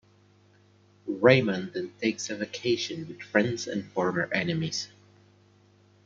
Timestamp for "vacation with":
2.35-3.21